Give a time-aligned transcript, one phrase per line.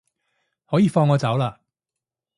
[0.65, 1.57] 可以放我走喇